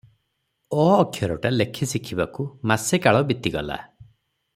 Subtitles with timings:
[0.83, 3.77] ଅ ଅକ୍ଷରଟା ଲେଖି ଶିଖିବାକୁ ମାସେ କାଳ ବିତିଗଲା।